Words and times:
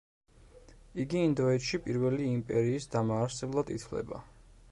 იგი 1.03 1.19
ინდოეთში 1.25 1.81
პირველი 1.89 2.31
იმპერიის 2.37 2.89
დამაარსებლად 2.97 3.73
ითვლება. 3.79 4.23